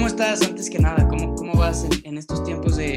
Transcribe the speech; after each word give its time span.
¿Cómo 0.00 0.08
estás 0.08 0.40
antes 0.40 0.70
que 0.70 0.78
nada? 0.78 1.06
¿Cómo, 1.08 1.34
cómo 1.34 1.52
vas 1.58 1.84
en, 2.04 2.16
estos 2.16 2.42
tiempos 2.42 2.78
de, 2.78 2.94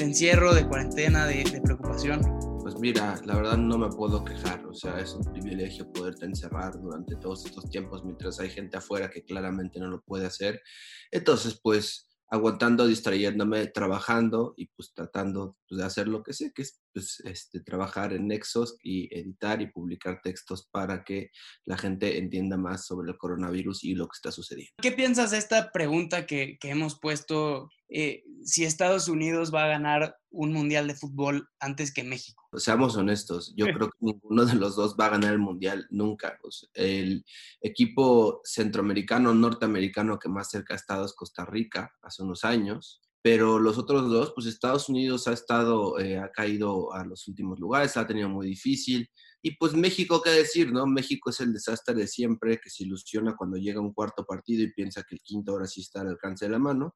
encierro, 0.00 0.54
de 0.54 0.64
cuarentena, 0.68 1.26
de, 1.26 1.42
de, 1.42 1.60
preocupación? 1.60 2.20
Pues 2.62 2.78
mira, 2.78 3.20
la 3.24 3.34
verdad 3.34 3.56
no 3.56 3.76
me 3.76 3.88
puedo 3.88 4.24
quejar, 4.24 4.64
o 4.64 4.72
sea, 4.72 5.00
es 5.00 5.14
un 5.14 5.24
privilegio 5.32 5.92
poderte 5.92 6.26
encerrar 6.26 6.80
durante 6.80 7.16
todos 7.16 7.44
estos 7.44 7.68
tiempos 7.68 8.04
mientras 8.04 8.38
hay 8.38 8.50
gente 8.50 8.76
afuera 8.76 9.10
que 9.10 9.24
claramente 9.24 9.80
no 9.80 9.88
lo 9.88 10.00
puede 10.02 10.26
hacer. 10.26 10.62
Entonces, 11.10 11.58
pues 11.60 12.08
aguantando, 12.28 12.86
distrayéndome, 12.86 13.66
trabajando 13.66 14.54
y 14.56 14.66
pues 14.66 14.92
tratando 14.94 15.56
pues, 15.68 15.80
de 15.80 15.84
hacer 15.86 16.06
lo 16.06 16.22
que 16.22 16.34
sé, 16.34 16.52
que 16.52 16.62
es 16.62 16.83
pues, 16.94 17.20
este, 17.24 17.60
trabajar 17.60 18.12
en 18.12 18.28
Nexos 18.28 18.78
y 18.82 19.12
editar 19.12 19.60
y 19.60 19.66
publicar 19.66 20.20
textos 20.22 20.68
para 20.70 21.02
que 21.02 21.30
la 21.64 21.76
gente 21.76 22.18
entienda 22.18 22.56
más 22.56 22.86
sobre 22.86 23.10
el 23.10 23.18
coronavirus 23.18 23.82
y 23.82 23.94
lo 23.94 24.06
que 24.06 24.14
está 24.14 24.30
sucediendo. 24.30 24.72
¿Qué 24.80 24.92
piensas 24.92 25.32
de 25.32 25.38
esta 25.38 25.72
pregunta 25.72 26.24
que, 26.24 26.56
que 26.60 26.70
hemos 26.70 26.98
puesto? 27.00 27.68
Eh, 27.88 28.22
si 28.44 28.64
Estados 28.64 29.08
Unidos 29.08 29.52
va 29.52 29.64
a 29.64 29.68
ganar 29.68 30.16
un 30.30 30.52
mundial 30.52 30.86
de 30.86 30.94
fútbol 30.94 31.48
antes 31.60 31.92
que 31.92 32.02
México. 32.02 32.42
Seamos 32.56 32.96
honestos, 32.96 33.54
yo 33.56 33.66
creo 33.66 33.88
que 33.88 33.98
ninguno 34.00 34.44
de 34.46 34.54
los 34.54 34.76
dos 34.76 34.96
va 34.98 35.06
a 35.06 35.10
ganar 35.10 35.32
el 35.32 35.38
mundial 35.38 35.86
nunca. 35.90 36.38
el 36.74 37.24
equipo 37.60 38.40
centroamericano, 38.44 39.34
norteamericano 39.34 40.18
que 40.18 40.28
más 40.28 40.50
cerca 40.50 40.74
ha 40.74 40.76
estado 40.76 41.04
es 41.04 41.14
Costa 41.14 41.44
Rica 41.44 41.92
hace 42.02 42.22
unos 42.22 42.44
años, 42.44 43.00
pero 43.24 43.58
los 43.58 43.78
otros 43.78 44.10
dos, 44.10 44.32
pues 44.34 44.46
Estados 44.46 44.90
Unidos 44.90 45.26
ha 45.28 45.32
estado, 45.32 45.98
eh, 45.98 46.18
ha 46.18 46.30
caído 46.30 46.92
a 46.92 47.06
los 47.06 47.26
últimos 47.26 47.58
lugares, 47.58 47.96
ha 47.96 48.06
tenido 48.06 48.28
muy 48.28 48.48
difícil. 48.48 49.08
Y 49.40 49.56
pues 49.56 49.72
México, 49.72 50.20
¿qué 50.20 50.28
decir, 50.28 50.70
no? 50.70 50.86
México 50.86 51.30
es 51.30 51.40
el 51.40 51.54
desastre 51.54 51.94
de 51.94 52.06
siempre, 52.06 52.60
que 52.62 52.68
se 52.68 52.84
ilusiona 52.84 53.34
cuando 53.34 53.56
llega 53.56 53.80
un 53.80 53.94
cuarto 53.94 54.26
partido 54.26 54.62
y 54.62 54.74
piensa 54.74 55.04
que 55.08 55.14
el 55.14 55.22
quinto 55.22 55.52
ahora 55.52 55.66
sí 55.66 55.80
está 55.80 56.02
al 56.02 56.08
alcance 56.08 56.44
de 56.44 56.50
la 56.50 56.58
mano 56.58 56.94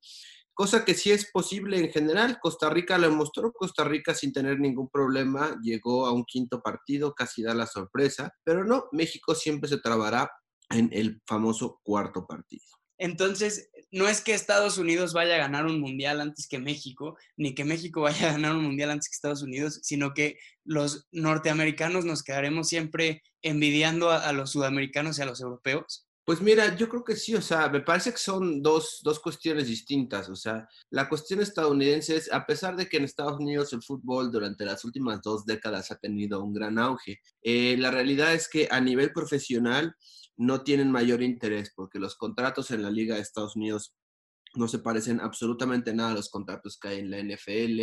cosa 0.53 0.85
que 0.85 0.95
sí 0.95 1.13
es 1.13 1.31
posible 1.31 1.79
en 1.79 1.89
general. 1.93 2.41
Costa 2.43 2.69
Rica 2.69 2.99
lo 2.99 3.11
mostró, 3.13 3.53
Costa 3.53 3.85
Rica 3.85 4.13
sin 4.13 4.33
tener 4.33 4.59
ningún 4.59 4.91
problema 4.91 5.57
llegó 5.63 6.05
a 6.05 6.13
un 6.13 6.25
quinto 6.25 6.61
partido, 6.61 7.15
casi 7.15 7.45
da 7.45 7.55
la 7.55 7.67
sorpresa, 7.67 8.35
pero 8.43 8.65
no, 8.65 8.87
México 8.91 9.37
siempre 9.37 9.69
se 9.69 9.79
trabará 9.79 10.29
en 10.71 10.91
el 10.93 11.23
famoso 11.25 11.81
cuarto 11.85 12.27
partido. 12.27 12.67
Entonces, 12.99 13.71
no 13.91 14.09
es 14.09 14.21
que 14.21 14.35
Estados 14.35 14.79
Unidos 14.79 15.13
vaya 15.13 15.37
a 15.37 15.39
ganar 15.39 15.67
un 15.67 15.81
mundial 15.81 16.21
antes 16.21 16.47
que 16.47 16.59
México, 16.59 17.17
ni 17.37 17.55
que 17.55 17.65
México 17.65 18.03
vaya 18.03 18.29
a 18.29 18.33
ganar 18.33 18.55
un 18.55 18.65
mundial 18.65 18.91
antes 18.91 19.09
que 19.09 19.15
Estados 19.15 19.43
Unidos, 19.43 19.81
sino 19.83 20.13
que 20.15 20.39
los 20.65 21.09
norteamericanos 21.13 22.05
nos 22.05 22.23
quedaremos 22.23 22.69
siempre 22.69 23.23
envidiando 23.43 24.11
a, 24.11 24.33
los 24.33 24.51
sudamericanos 24.51 25.19
y 25.19 25.23
a 25.23 25.27
los 25.27 25.41
europeos. 25.41 26.05
Pues 26.25 26.43
mira, 26.43 26.77
yo 26.77 26.91
creo 26.91 27.03
que 27.05 27.17
sí, 27.17 27.35
o 27.35 27.41
sea, 27.41 27.71
me 27.71 27.81
parece 27.81 28.13
que 28.13 28.19
son 28.19 28.63
dos, 28.63 29.01
dos, 29.03 29.19
cuestiones 29.19 29.67
distintas, 29.67 30.29
o 30.29 30.37
sea, 30.37 30.69
la 30.91 31.09
cuestión 31.09 31.41
estadounidense 31.41 32.17
es, 32.17 32.31
a 32.31 32.45
pesar 32.45 32.77
de 32.77 32.87
que 32.87 32.99
en 32.99 33.05
Estados 33.05 33.41
Unidos 33.41 33.73
el 33.73 33.83
fútbol 33.83 34.31
durante 34.31 34.67
las 34.67 34.85
últimas 34.85 35.23
dos 35.23 35.47
décadas 35.47 35.91
ha 35.91 35.97
tenido 35.97 36.45
un 36.45 36.53
gran 36.53 36.79
auge, 36.79 37.23
eh, 37.41 37.77
la 37.79 37.91
realidad 37.91 38.35
es 38.35 38.47
que 38.47 38.69
a 38.71 38.79
nivel 38.79 39.11
profesional 39.15 39.97
no 40.39 40.63
tienen 40.63 40.91
mayor 40.91 41.23
interés 41.23 41.73
porque 41.75 41.99
los 41.99 42.17
contratos 42.17 42.71
en 42.71 42.83
la 42.83 42.91
Liga 42.91 43.17
de 43.17 43.21
Estados 43.21 43.57
Unidos 43.57 43.95
no 44.55 44.69
se 44.69 44.79
parecen 44.79 45.21
absolutamente 45.21 45.93
nada 45.93 46.13
a 46.13 46.15
los 46.15 46.31
contratos 46.31 46.79
que 46.79 46.89
hay 46.89 46.99
en 47.01 47.11
la 47.11 47.19
NFL, 47.19 47.81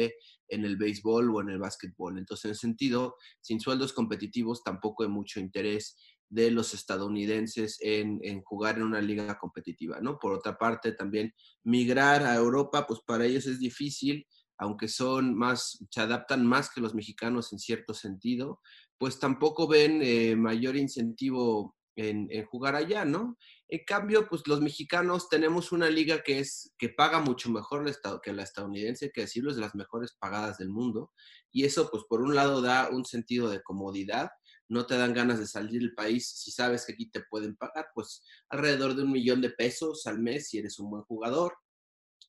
en 0.47 0.65
el 0.65 0.77
béisbol 0.77 1.29
o 1.35 1.41
en 1.41 1.49
el 1.49 1.59
básquetbol. 1.59 2.17
Entonces, 2.17 2.45
en 2.45 2.51
ese 2.51 2.61
sentido, 2.61 3.15
sin 3.41 3.59
sueldos 3.59 3.93
competitivos 3.93 4.63
tampoco 4.63 5.03
hay 5.03 5.09
mucho 5.09 5.39
interés 5.39 5.95
de 6.29 6.49
los 6.49 6.73
estadounidenses 6.73 7.77
en, 7.81 8.19
jugar 8.43 8.77
en 8.77 8.83
una 8.83 9.01
liga 9.01 9.37
competitiva, 9.37 9.99
¿no? 10.01 10.17
Por 10.17 10.33
otra 10.33 10.57
parte, 10.57 10.91
también 10.91 11.33
migrar 11.63 12.23
a 12.23 12.35
Europa, 12.35 12.87
pues 12.87 12.99
para 13.05 13.25
ellos 13.25 13.45
es 13.45 13.59
difícil, 13.59 14.27
aunque 14.57 14.87
son 14.87 15.35
más, 15.35 15.85
se 15.89 16.01
adaptan 16.01 16.45
más 16.45 16.73
que 16.73 16.81
los 16.81 16.95
mexicanos 16.95 17.53
en 17.53 17.59
cierto 17.59 17.93
sentido, 17.93 18.59
pues 18.97 19.19
tampoco 19.19 19.67
ven 19.67 20.01
eh, 20.01 20.35
mayor 20.35 20.77
incentivo 20.77 21.75
en, 21.95 22.45
jugar 22.45 22.75
allá, 22.75 23.05
¿no? 23.05 23.37
En 23.67 23.81
cambio, 23.85 24.27
pues 24.27 24.43
los 24.47 24.61
mexicanos 24.61 25.29
tenemos 25.29 25.71
una 25.71 25.89
liga 25.89 26.21
que 26.23 26.39
es 26.39 26.73
que 26.77 26.89
paga 26.89 27.19
mucho 27.19 27.49
mejor 27.49 27.85
que 28.21 28.33
la 28.33 28.43
estadounidense, 28.43 29.11
que 29.11 29.21
decirlo 29.21 29.49
es 29.49 29.55
de 29.55 29.61
las 29.61 29.75
mejores 29.75 30.15
pagadas 30.19 30.57
del 30.57 30.69
mundo, 30.69 31.11
y 31.51 31.63
eso, 31.65 31.89
pues 31.89 32.03
por 32.09 32.21
un 32.21 32.35
lado 32.35 32.61
da 32.61 32.89
un 32.89 33.05
sentido 33.05 33.49
de 33.49 33.63
comodidad, 33.63 34.29
no 34.67 34.85
te 34.85 34.97
dan 34.97 35.13
ganas 35.13 35.39
de 35.39 35.47
salir 35.47 35.81
del 35.81 35.93
país 35.93 36.27
si 36.27 36.51
sabes 36.51 36.85
que 36.85 36.93
aquí 36.93 37.09
te 37.09 37.23
pueden 37.29 37.55
pagar, 37.55 37.87
pues 37.93 38.23
alrededor 38.49 38.95
de 38.95 39.03
un 39.03 39.11
millón 39.11 39.41
de 39.41 39.51
pesos 39.51 40.07
al 40.07 40.19
mes 40.19 40.49
si 40.49 40.57
eres 40.57 40.79
un 40.79 40.89
buen 40.89 41.03
jugador. 41.03 41.53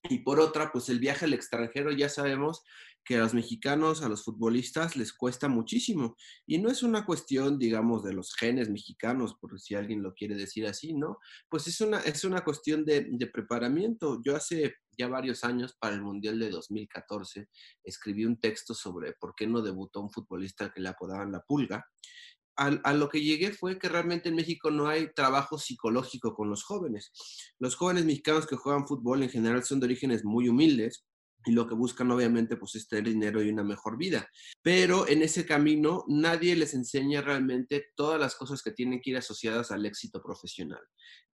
Y 0.09 0.19
por 0.19 0.41
otra, 0.41 0.71
pues 0.73 0.89
el 0.89 0.99
viaje 0.99 1.25
al 1.25 1.35
extranjero 1.35 1.91
ya 1.91 2.09
sabemos 2.09 2.63
que 3.07 3.17
a 3.17 3.21
los 3.21 3.35
mexicanos, 3.35 4.03
a 4.03 4.09
los 4.09 4.25
futbolistas 4.25 4.97
les 4.97 5.13
cuesta 5.13 5.49
muchísimo. 5.49 6.17
Y 6.45 6.59
no 6.59 6.71
es 6.71 6.83
una 6.83 7.07
cuestión, 7.07 7.59
digamos, 7.59 8.03
de 8.03 8.13
los 8.13 8.35
genes 8.35 8.69
mexicanos, 8.69 9.37
por 9.41 9.59
si 9.61 9.77
alguien 9.77 10.03
lo 10.03 10.13
quiere 10.13 10.35
decir 10.35 10.67
así, 10.67 10.93
¿no? 10.93 11.19
Pues 11.49 11.69
es 11.69 11.81
una, 11.81 12.01
es 12.01 12.25
una 12.25 12.43
cuestión 12.43 12.85
de, 12.85 13.07
de 13.09 13.27
preparamiento. 13.29 14.21
Yo 14.25 14.35
hace 14.35 14.75
ya 14.99 15.07
varios 15.07 15.45
años, 15.45 15.77
para 15.79 15.95
el 15.95 16.03
Mundial 16.03 16.39
de 16.41 16.51
2014, 16.51 17.49
escribí 17.85 18.25
un 18.25 18.41
texto 18.41 18.75
sobre 18.75 19.13
por 19.13 19.35
qué 19.37 19.47
no 19.47 19.63
debutó 19.63 20.01
un 20.01 20.11
futbolista 20.11 20.73
que 20.73 20.81
le 20.81 20.89
apodaban 20.89 21.31
la 21.31 21.43
pulga 21.43 21.87
a, 22.57 22.93
lo 22.95 23.09
que 23.09 23.21
llegué 23.21 23.53
fue 23.53 23.79
que 23.79 23.89
realmente 23.89 24.29
en 24.29 24.35
México 24.35 24.71
no 24.71 24.89
hay 24.89 25.13
trabajo 25.13 25.59
psicológico 25.59 26.35
con 26.35 26.49
los 26.49 26.65
jóvenes. 26.65 27.13
Los 27.59 27.77
jóvenes 27.77 28.05
mexicanos 28.05 28.47
que 28.47 28.57
juegan 28.57 28.87
fútbol 28.87 29.23
en 29.23 29.31
general 29.31 29.63
son 29.65 29.81
de 29.81 29.87
orígenes 29.87 30.25
muy 30.25 30.49
humildes 30.49 31.05
y 31.45 31.53
lo 31.53 31.69
que 31.69 31.75
buscan 31.75 32.11
obviamente 32.11 32.57
pues 32.57 32.75
es 32.75 32.89
tener 32.89 33.05
dinero 33.05 33.43
y 33.43 33.51
una 33.51 33.63
mejor 33.63 33.97
vida. 33.97 34.29
Pero 34.63 35.07
en 35.07 35.23
ese 35.23 35.47
camino 35.47 36.05
nadie 36.09 36.57
les 36.57 36.75
enseña 36.75 37.21
realmente 37.21 37.87
todas 37.95 38.19
las 38.19 38.35
cosas 38.35 38.63
que 38.63 38.73
tienen 38.73 39.01
que 39.01 39.11
ir 39.11 39.17
asociadas 39.17 39.71
al 39.71 39.87
éxito 39.87 40.23
profesional 40.23 40.81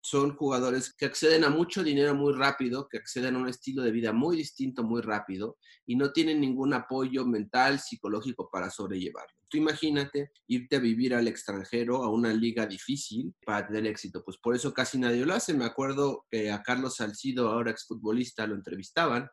son 0.01 0.35
jugadores 0.35 0.93
que 0.93 1.05
acceden 1.05 1.43
a 1.43 1.49
mucho 1.49 1.83
dinero 1.83 2.15
muy 2.15 2.33
rápido, 2.33 2.87
que 2.89 2.97
acceden 2.97 3.35
a 3.35 3.39
un 3.39 3.49
estilo 3.49 3.83
de 3.83 3.91
vida 3.91 4.13
muy 4.13 4.37
distinto 4.37 4.83
muy 4.83 5.01
rápido 5.01 5.57
y 5.85 5.95
no 5.95 6.11
tienen 6.11 6.39
ningún 6.39 6.73
apoyo 6.73 7.25
mental, 7.25 7.79
psicológico 7.79 8.49
para 8.51 8.69
sobrellevarlo. 8.69 9.35
Tú 9.49 9.57
imagínate 9.57 10.31
irte 10.47 10.75
a 10.75 10.79
vivir 10.79 11.15
al 11.15 11.27
extranjero, 11.27 12.03
a 12.03 12.11
una 12.11 12.31
liga 12.31 12.67
difícil 12.67 13.33
para 13.45 13.65
tener 13.65 13.87
éxito. 13.87 14.23
Pues 14.23 14.37
por 14.37 14.55
eso 14.55 14.73
casi 14.73 14.99
nadie 14.99 15.25
lo 15.25 15.33
hace. 15.33 15.55
Me 15.55 15.65
acuerdo 15.65 16.25
que 16.29 16.51
a 16.51 16.61
Carlos 16.61 16.97
Salcido, 16.97 17.49
ahora 17.49 17.71
exfutbolista, 17.71 18.45
lo 18.45 18.55
entrevistaban 18.55 19.27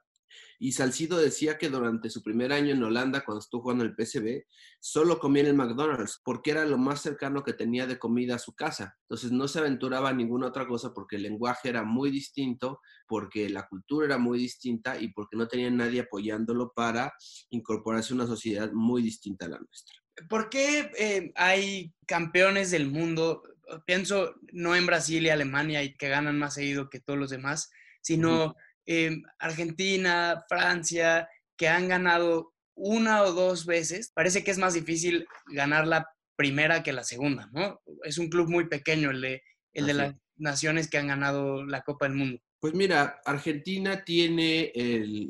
y 0.58 0.72
Salcido 0.72 1.18
decía 1.18 1.58
que 1.58 1.68
durante 1.68 2.10
su 2.10 2.22
primer 2.22 2.52
año 2.52 2.72
en 2.72 2.82
Holanda, 2.82 3.24
cuando 3.24 3.40
estuvo 3.40 3.62
jugando 3.62 3.84
en 3.84 3.90
el 3.90 3.96
PSV, 3.96 4.44
solo 4.80 5.18
comía 5.18 5.42
en 5.42 5.48
el 5.48 5.54
McDonald's 5.54 6.20
porque 6.24 6.52
era 6.52 6.64
lo 6.64 6.78
más 6.78 7.02
cercano 7.02 7.42
que 7.42 7.52
tenía 7.52 7.86
de 7.86 7.98
comida 7.98 8.36
a 8.36 8.38
su 8.38 8.54
casa. 8.54 8.96
Entonces 9.02 9.32
no 9.32 9.48
se 9.48 9.58
aventuraba 9.58 10.10
a 10.10 10.14
ninguna 10.14 10.48
otra 10.48 10.66
cosa 10.66 10.92
porque 10.94 11.16
el 11.16 11.22
lenguaje 11.22 11.68
era 11.68 11.82
muy 11.82 12.10
distinto, 12.10 12.80
porque 13.06 13.48
la 13.48 13.66
cultura 13.68 14.06
era 14.06 14.18
muy 14.18 14.38
distinta 14.38 14.98
y 14.98 15.08
porque 15.08 15.36
no 15.36 15.48
tenía 15.48 15.70
nadie 15.70 16.00
apoyándolo 16.00 16.72
para 16.74 17.12
incorporarse 17.50 18.12
a 18.12 18.16
una 18.16 18.26
sociedad 18.26 18.72
muy 18.72 19.02
distinta 19.02 19.46
a 19.46 19.50
la 19.50 19.58
nuestra. 19.58 19.94
¿Por 20.28 20.48
qué 20.48 20.90
eh, 20.98 21.32
hay 21.34 21.92
campeones 22.06 22.70
del 22.70 22.90
mundo? 22.90 23.42
Pienso 23.84 24.34
no 24.52 24.74
en 24.74 24.86
Brasil 24.86 25.26
y 25.26 25.28
Alemania 25.28 25.82
y 25.82 25.94
que 25.96 26.08
ganan 26.08 26.38
más 26.38 26.54
seguido 26.54 26.88
que 26.88 27.00
todos 27.00 27.18
los 27.18 27.30
demás, 27.30 27.70
sino... 28.00 28.54
Em, 28.86 29.22
Argentina, 29.38 30.44
Francia, 30.48 31.28
que 31.56 31.68
han 31.68 31.88
ganado 31.88 32.54
una 32.74 33.22
o 33.22 33.32
dos 33.32 33.66
veces, 33.66 34.10
parece 34.14 34.44
que 34.44 34.50
es 34.50 34.58
más 34.58 34.74
difícil 34.74 35.26
ganar 35.46 35.86
la 35.86 36.06
primera 36.36 36.82
que 36.82 36.92
la 36.92 37.04
segunda, 37.04 37.48
¿no? 37.52 37.80
Es 38.04 38.18
un 38.18 38.28
club 38.28 38.48
muy 38.48 38.68
pequeño 38.68 39.10
el 39.10 39.20
de, 39.20 39.42
el 39.72 39.86
de 39.86 39.94
las 39.94 40.14
naciones 40.36 40.88
que 40.88 40.98
han 40.98 41.08
ganado 41.08 41.64
la 41.64 41.80
Copa 41.82 42.06
del 42.06 42.16
Mundo. 42.16 42.38
Pues 42.60 42.74
mira, 42.74 43.20
Argentina 43.24 44.04
tiene 44.04 44.72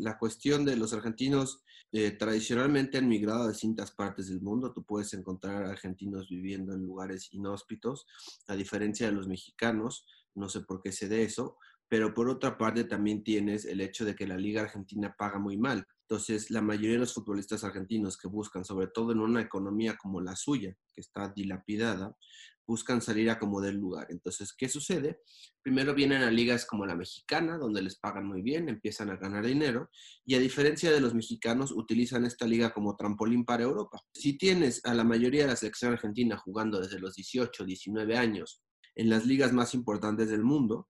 la 0.00 0.18
cuestión 0.18 0.64
de 0.64 0.76
los 0.76 0.92
argentinos 0.92 1.62
eh, 1.92 2.10
tradicionalmente 2.10 2.98
han 2.98 3.08
migrado 3.08 3.44
a 3.44 3.48
distintas 3.48 3.92
partes 3.92 4.28
del 4.28 4.40
mundo. 4.40 4.72
Tú 4.72 4.84
puedes 4.84 5.14
encontrar 5.14 5.64
argentinos 5.64 6.28
viviendo 6.28 6.74
en 6.74 6.82
lugares 6.82 7.32
inhóspitos, 7.32 8.06
a 8.48 8.56
diferencia 8.56 9.06
de 9.06 9.12
los 9.12 9.28
mexicanos. 9.28 10.04
No 10.34 10.48
sé 10.48 10.60
por 10.60 10.82
qué 10.82 10.92
se 10.92 11.08
dé 11.08 11.22
eso, 11.22 11.56
pero 11.88 12.14
por 12.14 12.28
otra 12.28 12.58
parte 12.58 12.84
también 12.84 13.22
tienes 13.22 13.64
el 13.64 13.80
hecho 13.80 14.04
de 14.04 14.14
que 14.14 14.26
la 14.26 14.36
Liga 14.36 14.62
Argentina 14.62 15.14
paga 15.16 15.38
muy 15.38 15.56
mal. 15.56 15.86
Entonces, 16.08 16.50
la 16.50 16.62
mayoría 16.62 16.92
de 16.92 16.98
los 16.98 17.14
futbolistas 17.14 17.64
argentinos 17.64 18.16
que 18.16 18.28
buscan, 18.28 18.64
sobre 18.64 18.88
todo 18.88 19.12
en 19.12 19.20
una 19.20 19.40
economía 19.40 19.96
como 19.96 20.20
la 20.20 20.36
suya, 20.36 20.76
que 20.92 21.00
está 21.00 21.32
dilapidada, 21.34 22.16
buscan 22.66 23.00
salir 23.00 23.30
a 23.30 23.38
como 23.38 23.60
del 23.60 23.76
lugar. 23.76 24.08
Entonces, 24.10 24.52
¿qué 24.52 24.68
sucede? 24.68 25.20
Primero 25.62 25.94
vienen 25.94 26.22
a 26.22 26.30
ligas 26.30 26.66
como 26.66 26.84
la 26.84 26.96
mexicana, 26.96 27.58
donde 27.58 27.82
les 27.82 27.96
pagan 27.96 28.26
muy 28.26 28.42
bien, 28.42 28.68
empiezan 28.68 29.10
a 29.10 29.16
ganar 29.16 29.46
dinero, 29.46 29.88
y 30.24 30.34
a 30.34 30.40
diferencia 30.40 30.90
de 30.90 31.00
los 31.00 31.14
mexicanos, 31.14 31.70
utilizan 31.70 32.24
esta 32.24 32.46
liga 32.46 32.72
como 32.72 32.96
trampolín 32.96 33.44
para 33.44 33.62
Europa. 33.62 34.00
Si 34.12 34.36
tienes 34.36 34.84
a 34.84 34.94
la 34.94 35.04
mayoría 35.04 35.42
de 35.42 35.48
la 35.48 35.56
selección 35.56 35.92
argentina 35.92 36.36
jugando 36.36 36.80
desde 36.80 36.98
los 36.98 37.14
18, 37.14 37.64
19 37.64 38.16
años 38.16 38.62
en 38.96 39.10
las 39.10 39.26
ligas 39.26 39.52
más 39.52 39.74
importantes 39.74 40.28
del 40.28 40.42
mundo, 40.42 40.88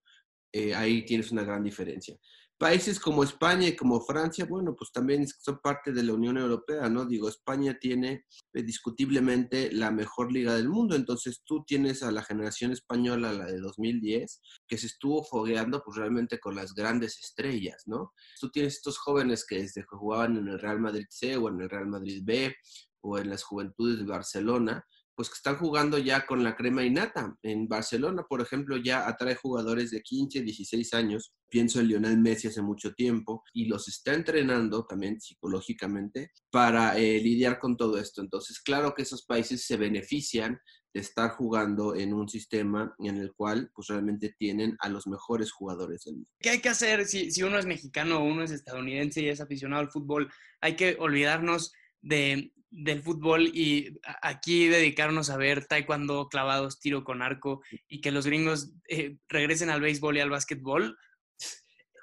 eh, 0.53 0.75
ahí 0.75 1.05
tienes 1.05 1.31
una 1.33 1.45
gran 1.45 1.63
diferencia. 1.63 2.17
Países 2.59 2.99
como 2.99 3.23
España 3.23 3.69
y 3.69 3.77
como 3.77 4.01
Francia, 4.01 4.47
bueno, 4.47 4.75
pues 4.75 4.91
también 4.91 5.27
son 5.29 5.59
parte 5.59 5.93
de 5.93 6.03
la 6.03 6.15
Unión 6.15 6.39
Europea, 6.39 6.89
¿no? 6.89 7.05
Digo, 7.05 7.29
España 7.29 7.77
tiene 7.79 8.25
eh, 8.55 8.63
discutiblemente 8.63 9.71
la 9.73 9.91
mejor 9.91 10.33
liga 10.33 10.55
del 10.55 10.71
mundo, 10.71 10.97
entonces 10.97 11.43
tú 11.45 11.65
tienes 11.67 12.03
a 12.03 12.11
la 12.11 12.23
generación 12.23 12.73
española, 12.73 13.31
la 13.35 13.45
de 13.45 13.61
2010, 13.61 14.41
que 14.67 14.79
se 14.79 14.87
estuvo 14.87 15.23
fogueando 15.23 15.83
pues 15.85 15.99
realmente 15.99 16.41
con 16.41 16.55
las 16.55 16.73
grandes 16.73 17.19
estrellas, 17.19 17.83
¿no? 17.85 18.15
Tú 18.41 18.51
tienes 18.51 18.77
estos 18.77 18.97
jóvenes 18.97 19.45
que 19.47 19.57
desde 19.57 19.83
que 19.83 19.97
jugaban 19.97 20.39
en 20.39 20.49
el 20.49 20.59
Real 20.59 20.81
Madrid 20.81 21.07
C 21.11 21.37
o 21.37 21.51
en 21.51 21.61
el 21.61 21.69
Real 21.69 21.89
Madrid 21.89 22.23
B 22.25 22.55
o 23.03 23.19
en 23.19 23.29
las 23.29 23.43
juventudes 23.43 23.99
de 23.99 24.05
Barcelona, 24.05 24.83
pues 25.17 25.31
que 25.31 25.37
están 25.37 25.57
jugando 25.57 25.99
ya 25.99 26.27
con 26.27 26.45
la 26.45 26.55
crema 26.55 26.85
innata. 26.85 27.37
En 27.43 27.67
Barcelona, 27.67 28.25
por 28.29 28.43
ejemplo, 28.43 28.77
ya 28.77 29.09
atrae 29.09 29.35
jugadores 29.35 29.91
de 29.91 30.03
15, 30.03 30.43
16 30.43 30.95
años. 30.95 31.33
Pienso 31.49 31.81
en 31.81 31.89
Lionel 31.89 32.19
Messi 32.19 32.49
hace 32.49 32.61
mucho 32.61 32.93
tiempo 32.93 33.43
y 33.55 33.65
los 33.65 33.89
está 33.89 34.13
entrenando 34.13 34.85
también 34.85 35.19
psicológicamente 35.21 36.33
para 36.51 36.99
eh, 36.99 37.19
lidiar 37.21 37.59
con 37.59 37.77
todo 37.77 37.99
esto. 37.99 38.21
Entonces, 38.21 38.61
claro 38.61 38.95
que 38.95 39.03
esos 39.03 39.25
países 39.25 39.65
se 39.65 39.79
benefician 39.79 40.61
de 40.93 41.01
estar 41.01 41.31
jugando 41.31 41.95
en 41.95 42.15
un 42.15 42.29
sistema 42.29 42.95
en 42.99 43.17
el 43.17 43.33
cual 43.35 43.71
pues 43.75 43.89
realmente 43.89 44.35
tienen 44.39 44.77
a 44.81 44.89
los 44.89 45.07
mejores 45.07 45.53
jugadores 45.53 46.05
del 46.05 46.15
mundo. 46.15 46.31
¿Qué 46.41 46.51
hay 46.51 46.61
que 46.61 46.71
hacer 46.71 47.05
si, 47.07 47.31
si 47.31 47.43
uno 47.43 47.59
es 47.59 47.67
mexicano 47.67 48.19
o 48.19 48.25
uno 48.25 48.43
es 48.43 48.51
estadounidense 48.51 49.21
y 49.23 49.29
es 49.29 49.41
aficionado 49.41 49.83
al 49.83 49.91
fútbol? 49.91 50.31
Hay 50.61 50.75
que 50.75 50.97
olvidarnos 50.99 51.73
de 52.07 52.53
del 52.71 53.03
fútbol 53.03 53.47
y 53.47 53.99
aquí 54.21 54.69
dedicarnos 54.69 55.31
a 55.31 55.39
ver 55.39 55.67
taekwondo, 55.67 56.29
clavados, 56.29 56.79
tiro 56.79 57.05
con 57.05 57.23
arco 57.23 57.63
y 57.89 58.03
que 58.03 58.13
los 58.13 58.27
gringos 58.27 58.73
eh, 58.89 59.17
regresen 59.29 59.71
al 59.71 59.81
béisbol 59.81 60.17
y 60.17 60.21
al 60.21 60.31
básquetbol. 60.31 60.99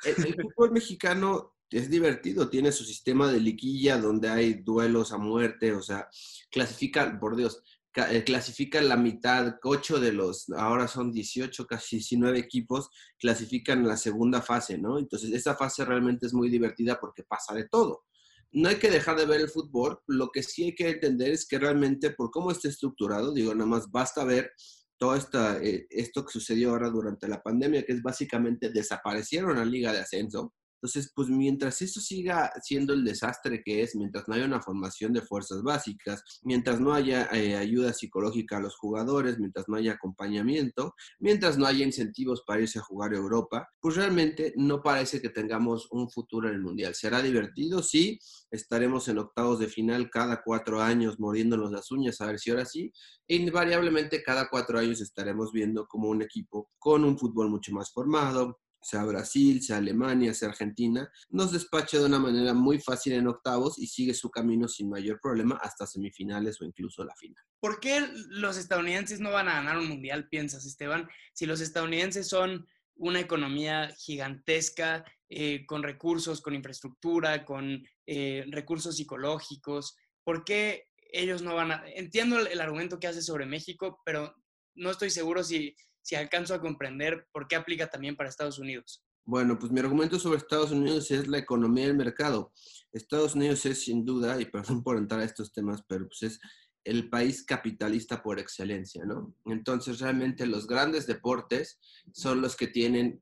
El, 0.04 0.36
fútbol 0.36 0.72
mexicano 0.72 1.56
es 1.70 1.90
divertido, 1.90 2.50
tiene 2.50 2.72
su 2.72 2.84
sistema 2.86 3.32
de 3.32 3.40
liquilla 3.40 3.98
donde 3.98 4.30
hay 4.30 4.56
duelos 4.56 5.12
a 5.12 5.18
muerte, 5.18 5.74
o 5.74 5.82
sea, 5.82 6.08
clasifica, 6.50 7.20
por 7.20 7.36
Dios, 7.36 7.62
eh, 7.96 8.24
clasifica 8.24 8.82
la 8.82 8.98
mitad, 8.98 9.56
ocho 9.64 10.00
de 10.00 10.12
los, 10.12 10.50
ahora 10.50 10.88
son 10.88 11.12
18, 11.12 11.68
casi 11.68 11.98
19 11.98 12.40
equipos, 12.40 12.90
clasifican 13.20 13.88
la 13.88 13.96
segunda 13.96 14.42
fase, 14.42 14.78
¿no? 14.80 14.98
Entonces, 14.98 15.32
esa 15.32 15.56
fase 15.56 15.86
realmente 15.86 16.26
es 16.26 16.34
muy 16.34 16.50
divertida 16.50 17.00
porque 17.00 17.24
pasa 17.24 17.54
de 17.54 17.68
todo 17.70 18.06
no 18.54 18.70
hay 18.70 18.76
que 18.76 18.92
dejar 18.92 19.18
de 19.18 19.26
ver 19.26 19.42
el 19.42 19.50
fútbol, 19.50 20.00
lo 20.08 20.30
que 20.30 20.44
sí 20.44 20.66
hay 20.66 20.76
que 20.76 20.90
entender 20.90 21.32
es 21.32 21.48
que 21.48 21.60
realmente 21.60 22.12
por 22.12 22.30
cómo 22.32 22.52
está 22.52 22.68
estructurado, 22.68 23.34
digo, 23.34 23.54
nada 23.54 23.70
más 23.70 23.90
basta 23.92 24.24
ver 24.24 24.52
todo 24.98 25.16
esta, 25.16 25.62
eh, 25.62 25.88
esto 25.90 26.24
que 26.24 26.32
sucedió 26.32 26.70
ahora 26.70 26.90
durante 26.90 27.28
la 27.28 27.42
pandemia, 27.42 27.84
que 27.84 27.94
es 27.94 28.02
básicamente 28.02 28.70
desaparecieron 28.70 29.58
la 29.58 29.66
liga 29.66 29.92
de 29.92 30.00
ascenso, 30.00 30.54
entonces, 30.84 31.14
pues 31.16 31.30
mientras 31.30 31.82
eso 31.82 32.02
siga 32.02 32.52
siendo 32.62 32.92
el 32.92 33.06
desastre 33.06 33.64
que 33.64 33.84
es, 33.84 33.96
mientras 33.96 34.28
no 34.28 34.36
haya 34.36 34.44
una 34.44 34.62
formación 34.62 35.14
de 35.14 35.22
fuerzas 35.22 35.64
básicas, 35.64 36.22
mientras 36.42 36.82
no 36.82 36.94
haya 36.94 37.30
eh, 37.32 37.56
ayuda 37.56 37.94
psicológica 37.94 38.58
a 38.58 38.60
los 38.60 38.76
jugadores, 38.76 39.40
mientras 39.40 39.70
no 39.70 39.78
haya 39.78 39.94
acompañamiento, 39.94 40.94
mientras 41.20 41.58
no 41.58 41.68
haya 41.68 41.86
incentivos 41.86 42.44
para 42.46 42.64
irse 42.64 42.80
a 42.80 42.82
jugar 42.82 43.14
a 43.14 43.18
Europa, 43.18 43.70
pues 43.80 43.96
realmente 43.96 44.54
no 44.58 44.84
parece 44.84 45.22
que 45.22 45.30
tengamos 45.30 45.88
un 45.90 46.10
futuro 46.10 46.50
en 46.50 46.56
el 46.56 46.62
Mundial. 46.62 46.94
¿Será 46.96 47.22
divertido? 47.22 47.82
Sí, 47.82 48.20
estaremos 48.52 49.08
en 49.08 49.20
octavos 49.20 49.60
de 49.60 49.68
final 49.68 50.10
cada 50.10 50.42
cuatro 50.44 50.82
años 50.82 51.18
mordiéndonos 51.18 51.72
las 51.72 51.92
uñas 51.92 52.20
a 52.20 52.26
ver 52.26 52.40
si 52.40 52.52
ahora 52.52 52.66
sí. 52.66 52.92
E 53.26 53.38
invariablemente 53.38 54.22
cada 54.22 54.50
cuatro 54.50 54.80
años 54.80 55.00
estaremos 55.00 55.54
viendo 55.54 55.88
como 55.88 56.10
un 56.10 56.22
equipo 56.22 56.72
con 56.78 57.06
un 57.06 57.18
fútbol 57.18 57.50
mucho 57.50 57.72
más 57.72 57.90
formado, 57.90 58.60
sea 58.84 59.04
Brasil, 59.04 59.62
sea 59.62 59.78
Alemania, 59.78 60.34
sea 60.34 60.50
Argentina, 60.50 61.10
nos 61.30 61.52
despacha 61.52 61.98
de 62.00 62.06
una 62.06 62.20
manera 62.20 62.54
muy 62.54 62.80
fácil 62.80 63.14
en 63.14 63.28
octavos 63.28 63.80
y 63.80 63.88
sigue 63.88 64.14
su 64.14 64.30
camino 64.30 64.68
sin 64.68 64.90
mayor 64.90 65.20
problema 65.22 65.56
hasta 65.62 65.88
semifinales 65.88 66.62
o 66.62 66.66
incluso 66.66 67.04
la 67.04 67.16
final. 67.16 67.44
¿Por 67.60 67.80
qué 67.80 68.08
los 68.30 68.58
estadounidenses 68.58 69.20
no 69.20 69.32
van 69.32 69.48
a 69.48 69.56
ganar 69.56 69.78
un 69.78 69.88
mundial, 69.88 70.28
piensas, 70.30 70.66
Esteban? 70.66 71.08
Si 71.34 71.46
los 71.46 71.62
estadounidenses 71.62 72.28
son 72.28 72.68
una 72.96 73.20
economía 73.20 73.90
gigantesca, 73.98 75.04
eh, 75.30 75.66
con 75.66 75.82
recursos, 75.82 76.42
con 76.42 76.54
infraestructura, 76.54 77.44
con 77.44 77.84
eh, 78.06 78.46
recursos 78.50 78.98
psicológicos, 78.98 79.98
¿por 80.24 80.44
qué 80.44 80.90
ellos 81.12 81.42
no 81.42 81.56
van 81.56 81.72
a... 81.72 81.84
Entiendo 81.96 82.38
el 82.40 82.62
argumento 82.62 83.00
que 83.00 83.08
hace 83.08 83.22
sobre 83.22 83.46
México, 83.46 84.02
pero 84.06 84.36
no 84.76 84.92
estoy 84.92 85.10
seguro 85.10 85.44
si 85.44 85.76
si 86.04 86.16
alcanzo 86.16 86.54
a 86.54 86.62
comprender 86.62 87.26
por 87.32 87.48
qué 87.48 87.56
aplica 87.56 87.88
también 87.88 88.16
para 88.16 88.30
Estados 88.30 88.60
Unidos. 88.60 89.04
Bueno, 89.26 89.58
pues 89.58 89.72
mi 89.72 89.80
argumento 89.80 90.20
sobre 90.20 90.38
Estados 90.38 90.72
Unidos 90.72 91.10
es 91.10 91.28
la 91.28 91.38
economía 91.38 91.88
del 91.88 91.96
mercado. 91.96 92.52
Estados 92.92 93.36
Unidos 93.36 93.66
es 93.66 93.84
sin 93.84 94.06
duda, 94.06 94.40
y 94.40 94.46
perdón 94.46 94.84
por 94.84 94.98
entrar 94.98 95.22
a 95.22 95.26
estos 95.26 95.52
temas, 95.54 95.82
pero 95.88 96.08
pues 96.08 96.24
es 96.24 96.40
el 96.84 97.10
país 97.10 97.44
capitalista 97.46 98.22
por 98.22 98.38
excelencia, 98.40 99.06
¿no? 99.06 99.34
Entonces 99.46 100.00
realmente 100.00 100.46
los 100.46 100.68
grandes 100.68 101.08
deportes 101.08 101.80
son 102.12 102.42
los 102.42 102.58
que 102.58 102.68
tienen 102.68 103.22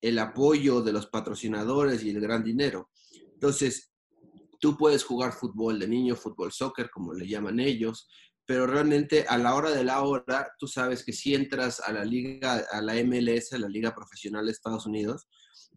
el 0.00 0.18
apoyo 0.20 0.82
de 0.82 0.92
los 0.92 1.08
patrocinadores 1.08 2.04
y 2.04 2.10
el 2.10 2.20
gran 2.20 2.44
dinero. 2.44 2.90
Entonces, 3.34 3.92
tú 4.60 4.76
puedes 4.76 5.02
jugar 5.02 5.32
fútbol 5.32 5.78
de 5.78 5.88
niño, 5.88 6.14
fútbol 6.14 6.52
soccer, 6.52 6.90
como 6.90 7.12
le 7.12 7.26
llaman 7.26 7.58
ellos, 7.58 8.08
pero 8.50 8.66
realmente 8.66 9.26
a 9.28 9.38
la 9.38 9.54
hora 9.54 9.70
de 9.70 9.84
la 9.84 10.02
hora, 10.02 10.52
tú 10.58 10.66
sabes 10.66 11.04
que 11.04 11.12
si 11.12 11.36
entras 11.36 11.78
a 11.78 11.92
la 11.92 12.04
liga, 12.04 12.66
a 12.72 12.82
la 12.82 12.94
MLS, 12.94 13.52
a 13.52 13.58
la 13.58 13.68
liga 13.68 13.94
profesional 13.94 14.44
de 14.44 14.50
Estados 14.50 14.86
Unidos, 14.86 15.28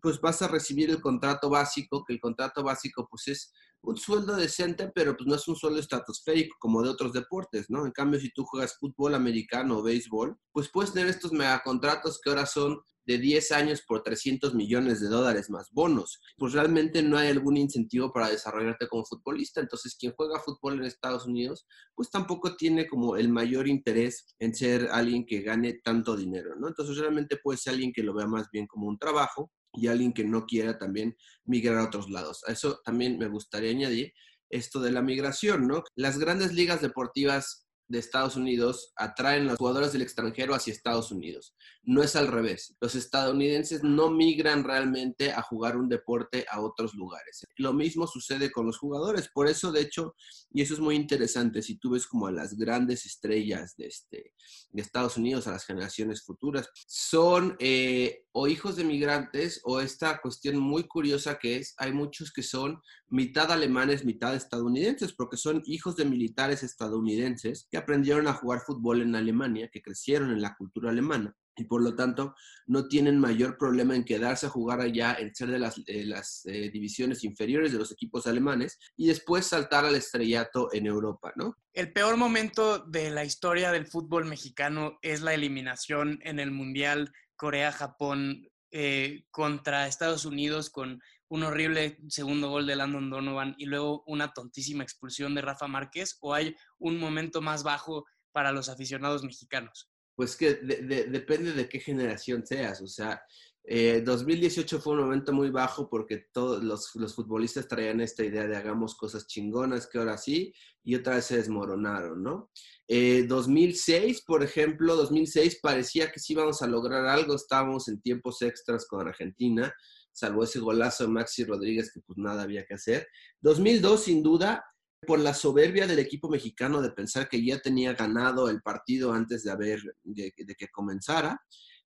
pues 0.01 0.19
vas 0.19 0.41
a 0.41 0.47
recibir 0.47 0.89
el 0.89 0.99
contrato 0.99 1.51
básico, 1.51 2.03
que 2.03 2.13
el 2.13 2.19
contrato 2.19 2.63
básico 2.63 3.07
pues 3.07 3.27
es 3.27 3.53
un 3.81 3.95
sueldo 3.95 4.35
decente, 4.35 4.91
pero 4.95 5.15
pues 5.15 5.27
no 5.27 5.35
es 5.35 5.47
un 5.47 5.55
sueldo 5.55 5.79
estratosférico 5.79 6.55
como 6.57 6.81
de 6.81 6.89
otros 6.89 7.13
deportes, 7.13 7.69
¿no? 7.69 7.85
En 7.85 7.91
cambio, 7.91 8.19
si 8.19 8.31
tú 8.31 8.43
juegas 8.43 8.75
fútbol 8.79 9.13
americano 9.13 9.77
o 9.77 9.83
béisbol, 9.83 10.35
pues 10.51 10.71
puedes 10.73 10.93
tener 10.93 11.09
estos 11.09 11.31
megacontratos 11.31 12.19
que 12.19 12.31
ahora 12.31 12.47
son 12.47 12.81
de 13.05 13.17
10 13.17 13.51
años 13.51 13.83
por 13.88 14.03
300 14.03 14.53
millones 14.53 15.01
de 15.01 15.07
dólares 15.07 15.50
más 15.50 15.69
bonos. 15.71 16.19
Pues 16.38 16.53
realmente 16.53 17.01
no 17.03 17.17
hay 17.17 17.29
algún 17.29 17.57
incentivo 17.57 18.11
para 18.11 18.29
desarrollarte 18.29 18.88
como 18.88 19.05
futbolista. 19.05 19.61
Entonces, 19.61 19.95
quien 20.00 20.13
juega 20.15 20.39
fútbol 20.39 20.79
en 20.79 20.85
Estados 20.85 21.25
Unidos, 21.25 21.65
pues 21.95 22.09
tampoco 22.09 22.55
tiene 22.55 22.88
como 22.88 23.17
el 23.17 23.29
mayor 23.29 23.67
interés 23.67 24.35
en 24.39 24.53
ser 24.55 24.89
alguien 24.91 25.25
que 25.25 25.41
gane 25.41 25.79
tanto 25.83 26.15
dinero, 26.15 26.55
¿no? 26.57 26.67
Entonces, 26.67 26.97
realmente 26.97 27.38
puede 27.38 27.57
ser 27.57 27.73
alguien 27.73 27.94
que 27.94 28.03
lo 28.03 28.13
vea 28.13 28.27
más 28.27 28.47
bien 28.51 28.67
como 28.67 28.88
un 28.88 28.97
trabajo 28.97 29.51
y 29.74 29.88
alguien 29.88 30.13
que 30.13 30.24
no 30.24 30.45
quiera 30.45 30.77
también 30.77 31.15
migrar 31.45 31.77
a 31.77 31.86
otros 31.86 32.10
lados. 32.10 32.41
A 32.48 32.51
eso 32.51 32.79
también 32.86 33.17
me 33.17 33.27
gustaría 33.27 33.72
añadir 33.72 34.13
esto 34.50 34.79
de 34.79 34.91
la 34.91 35.01
migración, 35.01 35.67
¿no? 35.67 35.83
Las 35.95 36.19
grandes 36.19 36.53
ligas 36.53 36.81
deportivas 36.81 37.62
de 37.93 38.00
Estados 38.00 38.35
Unidos 38.35 38.91
atraen 38.95 39.43
a 39.43 39.51
los 39.51 39.57
jugadores 39.57 39.93
del 39.93 40.01
extranjero 40.01 40.55
hacia 40.55 40.73
Estados 40.73 41.12
Unidos. 41.12 41.55
No 41.83 42.01
es 42.01 42.15
al 42.15 42.27
revés. 42.27 42.75
Los 42.81 42.95
estadounidenses 42.95 43.83
no 43.83 44.09
migran 44.09 44.63
realmente 44.63 45.31
a 45.31 45.43
jugar 45.43 45.77
un 45.77 45.89
deporte 45.89 46.45
a 46.50 46.59
otros 46.59 46.95
lugares. 46.95 47.45
Lo 47.57 47.71
mismo 47.71 48.07
sucede 48.07 48.51
con 48.51 48.65
los 48.65 48.79
jugadores. 48.79 49.29
Por 49.31 49.47
eso, 49.47 49.71
de 49.71 49.81
hecho, 49.81 50.15
y 50.51 50.63
eso 50.63 50.73
es 50.73 50.79
muy 50.79 50.95
interesante, 50.95 51.62
si 51.62 51.77
tú 51.77 51.91
ves 51.91 52.07
como 52.07 52.25
a 52.25 52.31
las 52.31 52.55
grandes 52.55 53.05
estrellas 53.05 53.75
de, 53.77 53.85
este, 53.85 54.33
de 54.71 54.81
Estados 54.81 55.17
Unidos, 55.17 55.45
a 55.45 55.51
las 55.51 55.65
generaciones 55.65 56.23
futuras, 56.23 56.69
son 56.88 57.55
eh, 57.59 58.25
o 58.31 58.47
hijos 58.47 58.75
de 58.75 58.85
migrantes 58.85 59.62
o 59.65 59.79
esta 59.79 60.19
cuestión 60.19 60.57
muy 60.57 60.88
curiosa 60.88 61.38
que 61.38 61.57
es, 61.57 61.75
hay 61.77 61.93
muchos 61.93 62.33
que 62.33 62.41
son 62.41 62.81
mitad 63.13 63.51
alemanes, 63.51 64.05
mitad 64.05 64.34
estadounidenses, 64.34 65.13
porque 65.13 65.38
son 65.38 65.62
hijos 65.67 65.96
de 65.96 66.03
militares 66.03 66.63
estadounidenses 66.63 67.67
que 67.70 67.77
aprendieron 67.77 68.27
a 68.27 68.34
jugar 68.34 68.62
fútbol 68.62 69.03
en 69.03 69.15
Alemania, 69.15 69.70
que 69.72 69.84
crecieron 69.84 70.32
en 70.32 70.41
la 70.41 70.55
cultura 70.55 70.89
alemana 70.89 71.36
y 71.55 71.65
por 71.65 71.84
lo 71.84 71.96
tanto 71.96 72.34
no 72.65 72.88
tienen 72.88 73.20
mayor 73.20 73.60
problema 73.60 73.96
en 73.96 74.03
quedarse 74.03 74.48
a 74.48 74.50
jugar 74.50 74.82
allá, 74.82 75.15
en 75.20 75.36
ser 75.36 75.50
de 75.50 75.60
las, 75.60 76.46
eh, 76.48 76.72
divisiones 76.72 77.24
inferiores 77.24 77.72
de 77.72 77.77
los 77.77 77.91
equipos 77.91 78.25
alemanes 78.25 78.79
y 78.98 79.05
después 79.05 79.46
saltar 79.46 79.86
al 79.86 79.93
estrellato 79.93 80.74
en 80.74 80.88
Europa, 80.88 81.34
¿no? 81.36 81.55
El 81.72 81.93
peor 81.93 82.17
momento 82.17 82.79
de 82.79 83.12
la 83.12 83.25
historia 83.25 83.72
del 83.72 83.86
fútbol 83.86 84.25
mexicano 84.25 84.98
es 85.03 85.22
la 85.22 85.36
eliminación 85.36 86.20
en 86.24 86.39
el 86.39 86.50
Mundial 86.50 87.13
Corea-Japón 87.36 88.50
eh, 88.72 89.25
contra 89.29 89.86
Estados 89.88 90.25
Unidos 90.25 90.72
con 90.72 91.00
un 91.33 91.41
horrible 91.41 91.97
segundo 92.09 92.51
gol 92.51 92.67
de 92.67 92.75
Landon 92.75 93.09
Donovan 93.09 93.55
y 93.57 93.65
luego 93.65 94.03
una 94.05 94.33
tontísima 94.33 94.83
expulsión 94.83 95.33
de 95.33 95.41
Rafa 95.41 95.67
Márquez 95.67 96.15
o 96.21 96.35
hay 96.35 96.55
un 96.77 96.99
momento 96.99 97.41
más 97.41 97.63
bajo 97.63 98.05
para 98.31 98.51
los 98.51 98.69
aficionados 98.69 99.23
mexicanos? 99.23 99.89
Pues 100.15 100.35
que 100.35 100.53
depende 100.53 101.53
de 101.53 101.67
qué 101.67 101.79
generación 101.79 102.45
seas, 102.45 102.81
o 102.81 102.87
sea, 102.87 103.23
2018 103.65 104.75
eh, 104.75 104.79
fue 104.79 104.93
un 104.93 104.99
momento 104.99 105.33
muy 105.33 105.49
bajo 105.49 105.89
porque 105.89 106.27
todos 106.31 106.63
los, 106.63 106.93
los, 106.95 107.15
futbolistas 107.15 107.67
traían 107.67 108.01
esta 108.01 108.23
idea 108.23 108.45
de 108.45 108.55
hagamos 108.55 108.93
cosas 108.93 109.25
chingonas 109.25 109.87
que 109.87 109.97
ahora 109.97 110.17
sí 110.17 110.53
y 110.83 110.93
otra 110.93 111.15
vez 111.15 111.25
se 111.25 111.37
desmoronaron, 111.37 112.21
¿no? 112.21 112.51
2006, 112.87 114.17
eh, 114.17 114.21
por 114.27 114.43
ejemplo, 114.43 114.95
2006 114.95 115.61
parecía 115.63 116.11
que 116.11 116.19
sí 116.19 116.33
íbamos 116.33 116.61
a 116.61 116.67
lograr 116.67 117.07
algo, 117.07 117.33
estábamos 117.33 117.87
en 117.87 118.01
tiempos 118.01 118.43
extras 118.43 118.85
con 118.85 119.07
Argentina, 119.07 119.73
salvo 120.13 120.43
ese 120.43 120.60
golazo 120.60 121.03
de 121.03 121.10
Maxi 121.10 121.43
Rodríguez 121.43 121.91
que 121.91 122.01
pues 122.01 122.17
nada 122.17 122.43
había 122.43 122.65
que 122.65 122.75
hacer. 122.75 123.08
2002 123.41 124.03
sin 124.03 124.24
duda 124.24 124.63
por 125.05 125.20
la 125.20 125.34
soberbia 125.34 125.88
del 125.88 126.00
equipo 126.00 126.29
mexicano 126.29 126.82
de 126.82 126.91
pensar 126.91 127.27
que 127.27 127.43
ya 127.43 127.60
tenía 127.60 127.93
ganado 127.93 128.50
el 128.50 128.62
partido 128.62 129.13
antes 129.13 129.43
de 129.43 129.51
haber 129.51 129.82
de, 130.03 130.32
que 130.32 130.67
comenzara. 130.70 131.41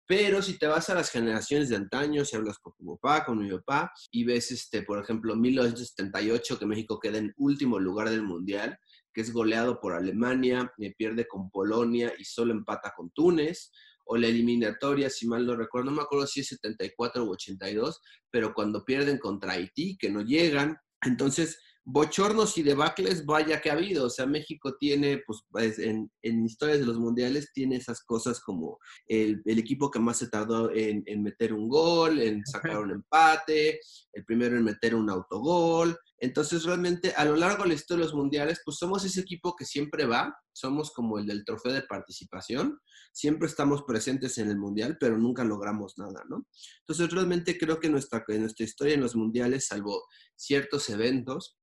Pero 0.06 0.42
si 0.42 0.58
te 0.58 0.66
vas 0.66 0.90
a 0.90 0.94
las 0.94 1.10
generaciones 1.10 1.70
de 1.70 1.76
antaño, 1.76 2.24
si 2.24 2.36
hablas 2.36 2.58
con 2.58 2.74
tu 2.74 2.96
papá, 2.96 3.24
con 3.24 3.38
mi 3.38 3.50
papá, 3.50 3.90
y 4.10 4.24
ves, 4.24 4.50
este, 4.50 4.82
por 4.82 5.02
ejemplo, 5.02 5.34
1978, 5.34 6.58
que 6.58 6.66
México 6.66 7.00
queda 7.00 7.18
en 7.18 7.32
último 7.38 7.78
lugar 7.78 8.10
del 8.10 8.22
Mundial, 8.22 8.78
que 9.14 9.22
es 9.22 9.32
goleado 9.32 9.80
por 9.80 9.94
Alemania, 9.94 10.70
pierde 10.98 11.26
con 11.26 11.50
Polonia 11.50 12.12
y 12.18 12.24
solo 12.24 12.52
empata 12.52 12.92
con 12.94 13.10
Túnez, 13.12 13.70
o 14.04 14.16
la 14.16 14.26
eliminatoria, 14.26 15.10
si 15.10 15.26
mal 15.26 15.46
no 15.46 15.56
recuerdo, 15.56 15.90
no 15.90 15.96
me 15.96 16.02
acuerdo 16.02 16.26
si 16.26 16.40
es 16.40 16.48
74 16.48 17.24
u 17.24 17.32
82, 17.32 18.00
pero 18.30 18.52
cuando 18.54 18.84
pierden 18.84 19.18
contra 19.18 19.52
Haití, 19.52 19.96
que 19.98 20.10
no 20.10 20.22
llegan. 20.22 20.76
Entonces, 21.02 21.58
bochornos 21.84 22.56
y 22.56 22.62
debacles, 22.62 23.26
vaya 23.26 23.60
que 23.60 23.70
ha 23.70 23.74
habido. 23.74 24.06
O 24.06 24.10
sea, 24.10 24.26
México 24.26 24.76
tiene, 24.78 25.22
pues, 25.26 25.40
pues 25.50 25.78
en, 25.78 26.10
historias 26.22 26.80
de 26.80 26.86
los 26.86 26.98
mundiales, 26.98 27.52
tiene 27.52 27.76
esas 27.76 28.02
cosas 28.04 28.40
como 28.40 28.78
el, 29.06 29.42
equipo 29.46 29.90
que 29.90 30.00
más 30.00 30.18
se 30.18 30.28
tardó 30.28 30.70
en, 30.72 31.02
en, 31.06 31.22
meter 31.22 31.52
un 31.52 31.68
gol, 31.68 32.20
en 32.20 32.44
sacar 32.46 32.78
un 32.78 32.90
empate, 32.90 33.80
el 34.12 34.24
primero 34.24 34.56
en 34.56 34.64
meter 34.64 34.94
un 34.94 35.10
autogol. 35.10 35.96
Entonces, 36.24 36.64
realmente, 36.64 37.12
a 37.14 37.26
lo 37.26 37.36
largo 37.36 37.64
de 37.64 37.68
la 37.68 37.74
historia 37.74 38.00
de 38.00 38.10
los 38.10 38.14
mundiales, 38.14 38.62
pues 38.64 38.78
somos 38.78 39.04
ese 39.04 39.20
equipo 39.20 39.54
que 39.54 39.66
siempre 39.66 40.06
va, 40.06 40.34
somos 40.54 40.90
como 40.90 41.18
el 41.18 41.26
del 41.26 41.44
trofeo 41.44 41.70
de 41.70 41.82
participación, 41.82 42.80
siempre 43.12 43.46
estamos 43.46 43.82
presentes 43.82 44.38
en 44.38 44.48
el 44.48 44.56
mundial, 44.56 44.96
pero 44.98 45.18
nunca 45.18 45.44
logramos 45.44 45.98
nada, 45.98 46.22
¿no? 46.30 46.46
Entonces, 46.80 47.10
realmente 47.10 47.58
creo 47.58 47.78
que 47.78 47.90
nuestra, 47.90 48.24
nuestra 48.26 48.64
historia 48.64 48.94
en 48.94 49.02
los 49.02 49.14
mundiales, 49.14 49.66
salvo 49.66 50.02
ciertos 50.34 50.88
eventos, 50.88 51.58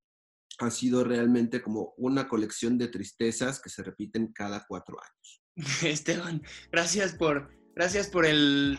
ha 0.59 0.69
sido 0.69 1.03
realmente 1.03 1.63
como 1.63 1.95
una 1.97 2.27
colección 2.27 2.77
de 2.77 2.87
tristezas 2.87 3.59
que 3.59 3.71
se 3.71 3.81
repiten 3.81 4.31
cada 4.31 4.63
cuatro 4.67 4.95
años. 5.01 5.41
Esteban, 5.83 6.43
gracias 6.71 7.15
por, 7.15 7.49
gracias 7.73 8.09
por 8.09 8.27
el, 8.27 8.77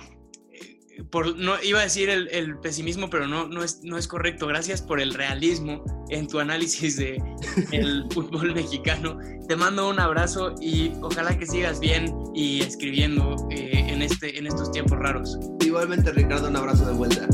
por, 1.11 1.37
no, 1.37 1.55
iba 1.63 1.81
a 1.81 1.83
decir 1.83 2.09
el, 2.11 2.59
pesimismo, 2.59 3.09
pero 3.11 3.27
no, 3.27 3.47
no, 3.47 3.63
es, 3.63 3.83
no 3.83 3.97
es 3.99 4.07
correcto. 4.07 4.47
Gracias 4.47 4.83
por 4.83 5.01
el 5.01 5.15
realismo 5.15 5.85
en 6.11 6.27
tu 6.29 6.39
análisis 6.39 6.97
de 6.97 7.23
el 7.73 8.07
fútbol 8.11 8.55
mexicano. 8.55 9.19
Te 9.49 9.57
mando 9.57 9.89
un 9.89 10.01
abrazo 10.01 10.55
y 10.61 10.93
ojalá 11.01 11.39
que 11.39 11.47
sigas 11.47 11.81
bien 11.81 12.13
y 12.35 12.61
escribiendo 12.63 13.37
eh, 13.51 13.87
en, 13.89 14.03
este, 14.03 14.39
en 14.39 14.47
estos 14.47 14.71
tiempos 14.71 14.99
raros. 14.99 15.39
Igualmente, 15.61 16.13
Ricardo, 16.13 16.49
un 16.49 16.57
abrazo 16.57 16.87
de 16.87 16.93
vuelta. 16.93 17.29